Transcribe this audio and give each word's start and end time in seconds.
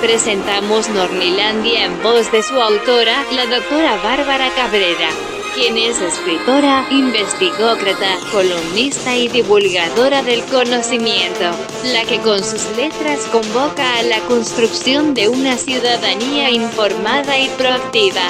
presentamos 0.00 0.88
Nornilandia 0.88 1.84
en 1.84 2.02
voz 2.02 2.30
de 2.32 2.42
su 2.42 2.60
autora, 2.60 3.24
la 3.32 3.46
doctora 3.46 3.96
Bárbara 4.02 4.50
Cabrera 4.56 5.08
quien 5.54 5.76
es 5.76 6.00
escritora, 6.00 6.86
investigócrata, 6.90 8.18
columnista 8.30 9.16
y 9.16 9.28
divulgadora 9.28 10.22
del 10.22 10.44
conocimiento, 10.44 11.50
la 11.92 12.04
que 12.04 12.18
con 12.20 12.42
sus 12.42 12.64
letras 12.76 13.26
convoca 13.32 13.98
a 13.98 14.02
la 14.04 14.20
construcción 14.20 15.14
de 15.14 15.28
una 15.28 15.56
ciudadanía 15.56 16.50
informada 16.50 17.38
y 17.38 17.48
proactiva, 17.50 18.22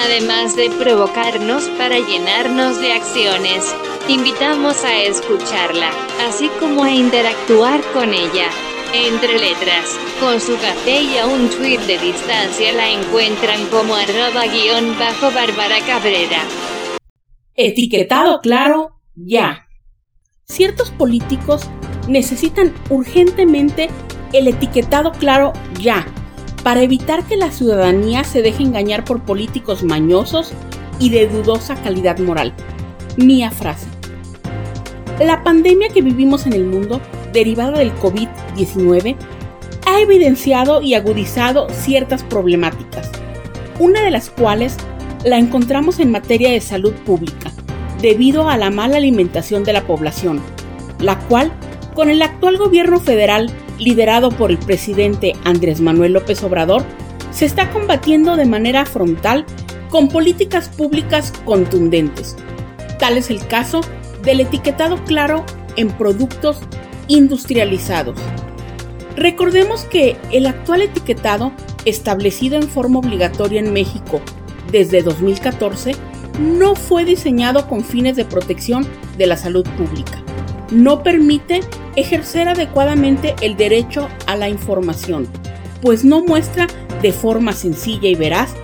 además 0.00 0.56
de 0.56 0.70
provocarnos 0.70 1.64
para 1.78 1.98
llenarnos 1.98 2.80
de 2.80 2.92
acciones. 2.94 3.74
Invitamos 4.08 4.82
a 4.84 5.02
escucharla, 5.02 5.90
así 6.26 6.48
como 6.58 6.84
a 6.84 6.90
interactuar 6.90 7.80
con 7.92 8.14
ella. 8.14 8.48
Entre 8.94 9.38
letras, 9.38 9.98
con 10.20 10.38
su 10.38 10.52
café 10.56 11.00
y 11.00 11.16
a 11.16 11.26
un 11.26 11.48
tweet 11.48 11.78
de 11.86 11.98
distancia 11.98 12.74
la 12.74 12.90
encuentran 12.90 13.66
como 13.68 13.94
arroba 13.94 14.44
guion 14.44 14.98
bajo 14.98 15.30
Bárbara 15.30 15.76
Cabrera. 15.86 16.42
Etiquetado 17.54 18.42
claro, 18.42 19.00
ya. 19.14 19.66
Ciertos 20.44 20.90
políticos 20.90 21.62
necesitan 22.06 22.74
urgentemente 22.90 23.88
el 24.34 24.48
etiquetado 24.48 25.12
claro 25.12 25.54
ya, 25.80 26.06
para 26.62 26.82
evitar 26.82 27.26
que 27.26 27.38
la 27.38 27.50
ciudadanía 27.50 28.24
se 28.24 28.42
deje 28.42 28.62
engañar 28.62 29.06
por 29.06 29.22
políticos 29.22 29.82
mañosos 29.84 30.52
y 30.98 31.08
de 31.08 31.28
dudosa 31.28 31.76
calidad 31.76 32.18
moral. 32.18 32.52
Mía 33.16 33.50
frase. 33.50 33.86
La 35.18 35.42
pandemia 35.42 35.88
que 35.88 36.02
vivimos 36.02 36.46
en 36.46 36.52
el 36.52 36.66
mundo, 36.66 37.00
derivada 37.32 37.78
del 37.78 37.94
COVID-19, 37.94 39.16
ha 39.86 40.00
evidenciado 40.00 40.80
y 40.82 40.94
agudizado 40.94 41.68
ciertas 41.70 42.22
problemáticas, 42.22 43.10
una 43.78 44.02
de 44.02 44.10
las 44.10 44.30
cuales 44.30 44.76
la 45.24 45.38
encontramos 45.38 46.00
en 46.00 46.10
materia 46.10 46.50
de 46.50 46.60
salud 46.60 46.92
pública, 47.04 47.52
debido 48.00 48.48
a 48.48 48.56
la 48.56 48.70
mala 48.70 48.96
alimentación 48.96 49.64
de 49.64 49.72
la 49.72 49.86
población, 49.86 50.40
la 50.98 51.18
cual, 51.20 51.52
con 51.94 52.10
el 52.10 52.22
actual 52.22 52.56
gobierno 52.56 53.00
federal 53.00 53.50
liderado 53.78 54.30
por 54.30 54.50
el 54.50 54.58
presidente 54.58 55.34
Andrés 55.44 55.80
Manuel 55.80 56.12
López 56.12 56.42
Obrador, 56.42 56.82
se 57.30 57.46
está 57.46 57.70
combatiendo 57.70 58.36
de 58.36 58.44
manera 58.46 58.84
frontal 58.84 59.44
con 59.88 60.08
políticas 60.08 60.68
públicas 60.68 61.32
contundentes. 61.44 62.36
Tal 62.98 63.16
es 63.16 63.30
el 63.30 63.46
caso 63.46 63.80
del 64.22 64.40
etiquetado 64.40 65.02
claro 65.04 65.44
en 65.76 65.88
productos 65.90 66.60
industrializados. 67.12 68.18
Recordemos 69.16 69.84
que 69.84 70.16
el 70.32 70.46
actual 70.46 70.82
etiquetado, 70.82 71.52
establecido 71.84 72.56
en 72.56 72.68
forma 72.68 73.00
obligatoria 73.00 73.60
en 73.60 73.72
México 73.72 74.20
desde 74.70 75.02
2014, 75.02 75.92
no 76.40 76.74
fue 76.74 77.04
diseñado 77.04 77.68
con 77.68 77.84
fines 77.84 78.16
de 78.16 78.24
protección 78.24 78.86
de 79.18 79.26
la 79.26 79.36
salud 79.36 79.66
pública. 79.76 80.22
No 80.70 81.02
permite 81.02 81.60
ejercer 81.96 82.48
adecuadamente 82.48 83.34
el 83.42 83.56
derecho 83.56 84.08
a 84.26 84.36
la 84.36 84.48
información, 84.48 85.28
pues 85.82 86.04
no 86.04 86.24
muestra 86.24 86.66
de 87.02 87.12
forma 87.12 87.52
sencilla 87.52 88.08
y 88.08 88.14
veraz 88.14 88.54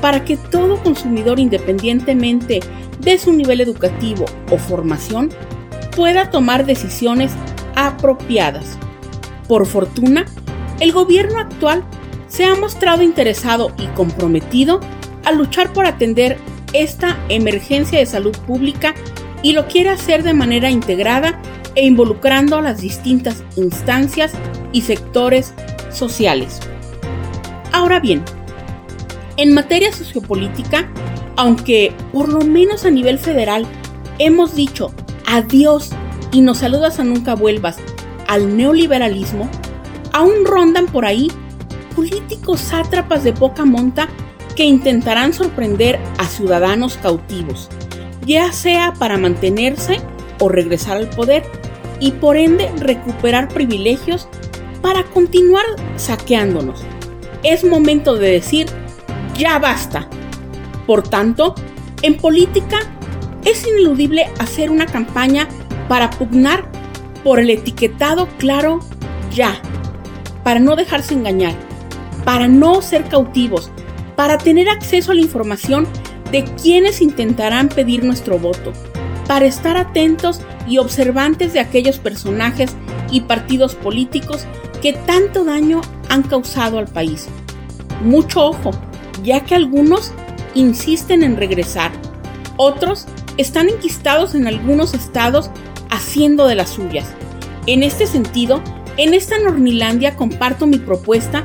para 0.00 0.24
que 0.24 0.38
todo 0.38 0.82
consumidor 0.82 1.38
independientemente 1.38 2.60
de 3.00 3.18
su 3.18 3.34
nivel 3.34 3.60
educativo 3.60 4.24
o 4.50 4.56
formación 4.56 5.30
pueda 5.94 6.30
tomar 6.30 6.64
decisiones 6.64 7.32
apropiadas. 7.78 8.76
Por 9.46 9.66
fortuna, 9.66 10.26
el 10.80 10.92
gobierno 10.92 11.38
actual 11.38 11.84
se 12.26 12.44
ha 12.44 12.54
mostrado 12.56 13.02
interesado 13.02 13.72
y 13.78 13.86
comprometido 13.88 14.80
a 15.24 15.32
luchar 15.32 15.72
por 15.72 15.86
atender 15.86 16.36
esta 16.72 17.16
emergencia 17.28 17.98
de 17.98 18.06
salud 18.06 18.36
pública 18.46 18.94
y 19.42 19.52
lo 19.52 19.68
quiere 19.68 19.90
hacer 19.90 20.24
de 20.24 20.34
manera 20.34 20.70
integrada 20.70 21.40
e 21.76 21.86
involucrando 21.86 22.56
a 22.56 22.62
las 22.62 22.80
distintas 22.80 23.44
instancias 23.56 24.32
y 24.72 24.82
sectores 24.82 25.54
sociales. 25.90 26.58
Ahora 27.72 28.00
bien, 28.00 28.24
en 29.36 29.54
materia 29.54 29.92
sociopolítica, 29.92 30.90
aunque 31.36 31.92
por 32.12 32.28
lo 32.28 32.40
menos 32.40 32.84
a 32.84 32.90
nivel 32.90 33.18
federal 33.20 33.64
hemos 34.18 34.56
dicho 34.56 34.92
adiós 35.26 35.90
y 36.32 36.40
nos 36.40 36.58
saludas 36.58 36.98
a 36.98 37.04
nunca 37.04 37.34
vuelvas 37.34 37.76
al 38.26 38.56
neoliberalismo, 38.56 39.48
aún 40.12 40.44
rondan 40.44 40.86
por 40.86 41.04
ahí 41.04 41.30
políticos 41.96 42.60
sátrapas 42.60 43.24
de 43.24 43.32
poca 43.32 43.64
monta 43.64 44.08
que 44.54 44.64
intentarán 44.64 45.32
sorprender 45.32 45.98
a 46.18 46.24
ciudadanos 46.24 46.96
cautivos, 46.96 47.68
ya 48.26 48.52
sea 48.52 48.92
para 48.98 49.16
mantenerse 49.16 50.00
o 50.40 50.48
regresar 50.48 50.96
al 50.96 51.08
poder 51.08 51.42
y 52.00 52.12
por 52.12 52.36
ende 52.36 52.70
recuperar 52.78 53.48
privilegios 53.48 54.28
para 54.82 55.04
continuar 55.04 55.64
saqueándonos. 55.96 56.82
Es 57.42 57.64
momento 57.64 58.16
de 58.16 58.30
decir, 58.30 58.66
ya 59.36 59.58
basta. 59.58 60.08
Por 60.86 61.02
tanto, 61.02 61.54
en 62.02 62.16
política 62.16 62.80
es 63.44 63.66
ineludible 63.66 64.28
hacer 64.38 64.70
una 64.70 64.86
campaña 64.86 65.48
para 65.88 66.10
pugnar 66.10 66.64
por 67.24 67.40
el 67.40 67.50
etiquetado 67.50 68.28
claro 68.38 68.80
ya, 69.34 69.60
para 70.44 70.60
no 70.60 70.76
dejarse 70.76 71.14
engañar, 71.14 71.54
para 72.24 72.48
no 72.48 72.80
ser 72.82 73.04
cautivos, 73.04 73.70
para 74.16 74.38
tener 74.38 74.68
acceso 74.68 75.12
a 75.12 75.14
la 75.14 75.20
información 75.20 75.86
de 76.30 76.44
quienes 76.44 77.00
intentarán 77.00 77.68
pedir 77.68 78.04
nuestro 78.04 78.38
voto, 78.38 78.72
para 79.26 79.46
estar 79.46 79.76
atentos 79.76 80.40
y 80.66 80.78
observantes 80.78 81.52
de 81.52 81.60
aquellos 81.60 81.98
personajes 81.98 82.74
y 83.10 83.22
partidos 83.22 83.74
políticos 83.74 84.46
que 84.82 84.92
tanto 84.92 85.44
daño 85.44 85.80
han 86.08 86.22
causado 86.22 86.78
al 86.78 86.86
país. 86.86 87.28
Mucho 88.02 88.46
ojo, 88.46 88.70
ya 89.22 89.44
que 89.44 89.54
algunos 89.54 90.12
insisten 90.54 91.22
en 91.22 91.36
regresar, 91.36 91.90
otros 92.56 93.06
están 93.36 93.68
enquistados 93.68 94.34
en 94.34 94.46
algunos 94.46 94.94
estados 94.94 95.50
haciendo 95.90 96.46
de 96.46 96.54
las 96.54 96.70
suyas. 96.70 97.06
En 97.66 97.82
este 97.82 98.06
sentido, 98.06 98.62
en 98.96 99.14
esta 99.14 99.38
Nornilandia 99.38 100.16
comparto 100.16 100.66
mi 100.66 100.78
propuesta 100.78 101.42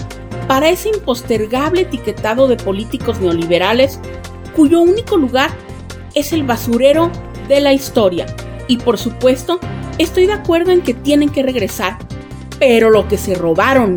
para 0.48 0.70
ese 0.70 0.90
impostergable 0.90 1.82
etiquetado 1.82 2.48
de 2.48 2.58
políticos 2.58 3.20
neoliberales 3.20 4.00
cuyo 4.56 4.82
único 4.82 5.18
lugar 5.18 5.52
es 6.14 6.34
el 6.34 6.44
basurero 6.44 7.12
de 7.48 7.62
la 7.62 7.74
historia. 7.74 8.26
Y 8.68 8.78
por 8.78 8.98
supuesto, 8.98 9.60
estoy 9.98 10.28
de 10.28 10.34
acuerdo 10.34 10.72
en 10.72 10.82
que 10.82 10.94
tienen 10.94 11.30
que 11.30 11.44
regresar, 11.44 11.98
pero 12.60 12.90
lo 12.90 13.08
que 13.08 13.18
se 13.18 13.36
robaron. 13.36 13.96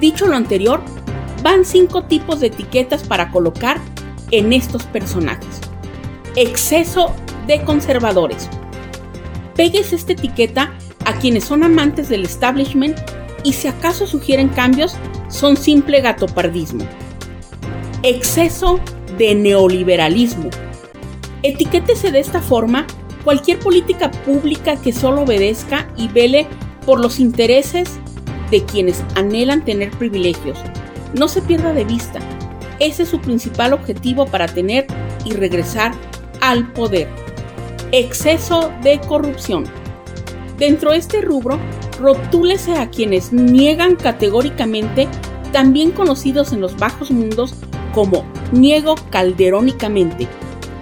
Dicho 0.00 0.26
lo 0.26 0.36
anterior, 0.36 0.80
van 1.42 1.64
cinco 1.64 2.02
tipos 2.02 2.40
de 2.40 2.48
etiquetas 2.48 3.04
para 3.04 3.30
colocar 3.30 3.78
en 4.30 4.52
estos 4.52 4.84
personajes. 4.84 5.60
Exceso 6.34 7.14
de 7.46 7.62
conservadores. 7.62 8.48
Pegues 9.56 9.92
esta 9.92 10.12
etiqueta 10.12 10.72
a 11.04 11.14
quienes 11.14 11.44
son 11.44 11.62
amantes 11.62 12.08
del 12.08 12.24
establishment 12.24 12.98
y 13.42 13.52
si 13.52 13.68
acaso 13.68 14.06
sugieren 14.06 14.48
cambios, 14.48 14.96
son 15.28 15.56
simple 15.56 16.00
gatopardismo. 16.00 16.84
Exceso 18.02 18.80
de 19.16 19.34
neoliberalismo. 19.34 20.50
Etiquétese 21.42 22.10
de 22.10 22.20
esta 22.20 22.42
forma 22.42 22.86
cualquier 23.24 23.58
política 23.58 24.10
pública 24.10 24.76
que 24.76 24.92
solo 24.92 25.22
obedezca 25.22 25.88
y 25.96 26.08
vele 26.08 26.46
por 26.84 27.00
los 27.00 27.18
intereses 27.18 27.98
de 28.50 28.64
quienes 28.64 29.02
anhelan 29.14 29.64
tener 29.64 29.90
privilegios. 29.90 30.58
No 31.14 31.28
se 31.28 31.42
pierda 31.42 31.72
de 31.72 31.84
vista. 31.84 32.20
Ese 32.78 33.04
es 33.04 33.08
su 33.08 33.20
principal 33.20 33.72
objetivo 33.72 34.26
para 34.26 34.46
tener 34.46 34.86
y 35.24 35.32
regresar 35.32 35.92
al 36.40 36.72
poder. 36.72 37.25
Exceso 37.92 38.72
de 38.82 39.00
corrupción. 39.00 39.64
Dentro 40.58 40.90
de 40.90 40.98
este 40.98 41.20
rubro 41.20 41.58
rotúlese 42.00 42.74
a 42.74 42.90
quienes 42.90 43.32
niegan 43.32 43.94
categóricamente, 43.94 45.06
también 45.52 45.92
conocidos 45.92 46.52
en 46.52 46.60
los 46.60 46.76
bajos 46.76 47.10
mundos 47.10 47.54
como 47.94 48.24
niego 48.52 48.96
calderónicamente, 49.10 50.26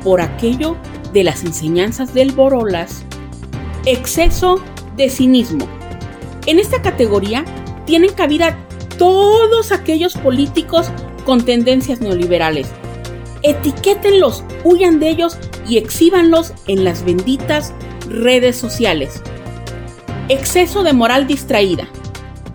por 0.02 0.20
aquello 0.20 0.76
de 1.12 1.24
las 1.24 1.44
enseñanzas 1.44 2.14
del 2.14 2.32
Borolas. 2.32 3.04
Exceso 3.84 4.60
de 4.96 5.10
cinismo. 5.10 5.68
En 6.46 6.58
esta 6.58 6.80
categoría 6.80 7.44
tienen 7.84 8.12
cabida 8.14 8.56
todos 8.98 9.72
aquellos 9.72 10.14
políticos 10.14 10.90
con 11.26 11.44
tendencias 11.44 12.00
neoliberales. 12.00 12.68
Etiquétenlos, 13.46 14.42
huyan 14.64 15.00
de 15.00 15.10
ellos 15.10 15.36
y 15.68 15.76
exhíbanlos 15.76 16.54
en 16.66 16.82
las 16.82 17.04
benditas 17.04 17.74
redes 18.08 18.56
sociales. 18.56 19.20
Exceso 20.30 20.82
de 20.82 20.94
moral 20.94 21.26
distraída. 21.26 21.86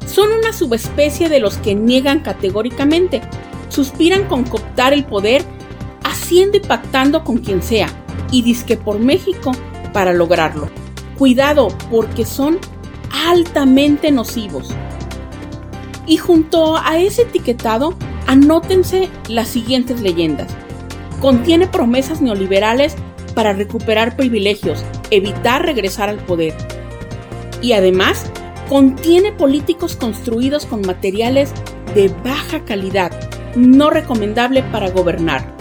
Son 0.08 0.32
una 0.32 0.52
subespecie 0.52 1.30
de 1.30 1.40
los 1.40 1.58
que 1.58 1.76
niegan 1.76 2.22
categóricamente, 2.22 3.22
suspiran 3.70 4.24
con 4.24 4.46
cooptar 4.46 4.94
el 4.94 5.06
poder, 5.06 5.44
haciendo 6.04 6.58
y 6.58 6.62
pactando 6.62 7.24
con 7.24 7.38
quien 7.38 7.62
sea, 7.62 7.90
y 8.32 8.42
disque 8.42 8.76
por 8.76 8.98
México 8.98 9.52
para 9.94 10.12
lograrlo. 10.12 10.72
Cuidado, 11.20 11.68
porque 11.92 12.26
son 12.26 12.58
altamente 13.28 14.12
nocivos. 14.12 14.70
Y 16.08 16.18
junto 16.18 16.78
a 16.78 16.98
ese 16.98 17.22
etiquetado, 17.22 17.94
anótense 18.26 19.08
las 19.28 19.50
siguientes 19.50 20.02
leyendas. 20.02 20.48
Contiene 21.20 21.68
promesas 21.68 22.22
neoliberales 22.22 22.96
para 23.36 23.54
recuperar 23.54 24.16
privilegios, 24.16 24.84
evitar 25.12 25.66
regresar 25.66 26.10
al 26.10 26.18
poder. 26.18 26.54
Y 27.62 27.74
además, 27.74 28.26
contiene 28.70 29.32
políticos 29.32 29.96
construidos 29.96 30.66
con 30.66 30.82
materiales 30.82 31.52
de 31.96 32.10
baja 32.24 32.64
calidad, 32.66 33.12
no 33.56 33.90
recomendable 33.90 34.64
para 34.64 34.90
gobernar. 34.92 35.56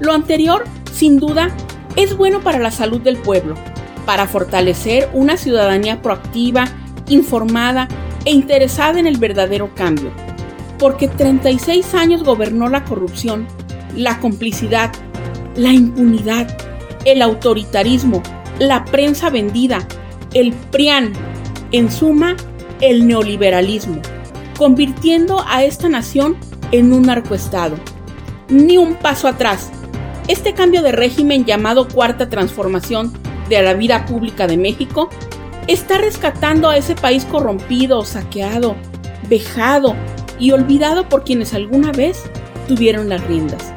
Lo 0.00 0.12
anterior, 0.12 0.64
sin 0.92 1.18
duda, 1.18 1.50
es 1.96 2.16
bueno 2.16 2.40
para 2.40 2.58
la 2.58 2.70
salud 2.70 3.00
del 3.00 3.16
pueblo, 3.16 3.54
para 4.06 4.26
fortalecer 4.26 5.08
una 5.12 5.36
ciudadanía 5.36 6.02
proactiva, 6.02 6.66
informada 7.08 7.88
e 8.24 8.30
interesada 8.32 8.98
en 8.98 9.06
el 9.06 9.18
verdadero 9.18 9.74
cambio. 9.74 10.10
Porque 10.78 11.08
36 11.08 11.94
años 11.94 12.24
gobernó 12.24 12.68
la 12.68 12.84
corrupción, 12.84 13.46
la 13.94 14.18
complicidad, 14.20 14.92
la 15.56 15.72
impunidad, 15.72 16.56
el 17.04 17.22
autoritarismo, 17.22 18.22
la 18.58 18.84
prensa 18.84 19.30
vendida, 19.30 19.86
el 20.34 20.52
PRIAN, 20.52 21.12
en 21.72 21.90
suma, 21.90 22.36
el 22.80 23.06
neoliberalismo, 23.06 24.00
convirtiendo 24.56 25.44
a 25.48 25.64
esta 25.64 25.88
nación 25.88 26.36
en 26.72 26.92
un 26.92 27.02
narcoestado. 27.02 27.76
Ni 28.48 28.76
un 28.76 28.94
paso 28.94 29.28
atrás. 29.28 29.70
Este 30.28 30.54
cambio 30.54 30.82
de 30.82 30.92
régimen 30.92 31.44
llamado 31.44 31.88
Cuarta 31.88 32.28
Transformación 32.28 33.12
de 33.48 33.62
la 33.62 33.74
vida 33.74 34.06
pública 34.06 34.46
de 34.46 34.56
México 34.56 35.08
está 35.66 35.98
rescatando 35.98 36.68
a 36.68 36.76
ese 36.76 36.94
país 36.94 37.24
corrompido, 37.24 38.04
saqueado, 38.04 38.76
vejado 39.28 39.94
y 40.38 40.52
olvidado 40.52 41.08
por 41.08 41.24
quienes 41.24 41.54
alguna 41.54 41.92
vez 41.92 42.22
tuvieron 42.66 43.08
las 43.08 43.24
riendas. 43.26 43.72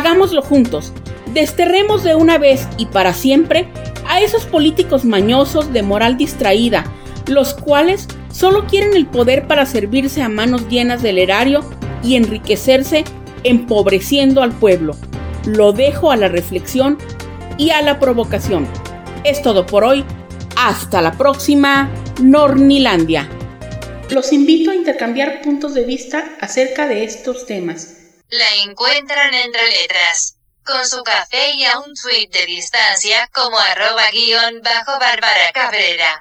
Hagámoslo 0.00 0.40
juntos. 0.40 0.94
Desterremos 1.34 2.02
de 2.04 2.14
una 2.14 2.38
vez 2.38 2.66
y 2.78 2.86
para 2.86 3.12
siempre 3.12 3.68
a 4.08 4.22
esos 4.22 4.46
políticos 4.46 5.04
mañosos 5.04 5.74
de 5.74 5.82
moral 5.82 6.16
distraída, 6.16 6.90
los 7.26 7.52
cuales 7.52 8.08
solo 8.32 8.66
quieren 8.66 8.96
el 8.96 9.04
poder 9.04 9.46
para 9.46 9.66
servirse 9.66 10.22
a 10.22 10.30
manos 10.30 10.66
llenas 10.70 11.02
del 11.02 11.18
erario 11.18 11.68
y 12.02 12.16
enriquecerse 12.16 13.04
empobreciendo 13.44 14.40
al 14.40 14.52
pueblo. 14.52 14.96
Lo 15.44 15.72
dejo 15.72 16.10
a 16.10 16.16
la 16.16 16.28
reflexión 16.28 16.96
y 17.58 17.68
a 17.68 17.82
la 17.82 18.00
provocación. 18.00 18.66
Es 19.22 19.42
todo 19.42 19.66
por 19.66 19.84
hoy. 19.84 20.02
Hasta 20.56 21.02
la 21.02 21.12
próxima, 21.12 21.90
Nornilandia. 22.22 23.28
Los 24.08 24.32
invito 24.32 24.70
a 24.70 24.74
intercambiar 24.74 25.42
puntos 25.42 25.74
de 25.74 25.84
vista 25.84 26.24
acerca 26.40 26.88
de 26.88 27.04
estos 27.04 27.44
temas. 27.44 27.99
La 28.32 28.54
encuentran 28.62 29.34
entre 29.34 29.66
letras, 29.66 30.36
con 30.64 30.86
su 30.86 31.02
café 31.02 31.50
y 31.54 31.64
a 31.64 31.80
un 31.80 31.94
tweet 32.00 32.28
de 32.30 32.46
distancia 32.46 33.28
como 33.34 33.58
arroba 33.58 34.08
guion 34.12 34.62
bajo 34.62 35.00
Bárbara 35.00 35.50
Cabrera. 35.52 36.20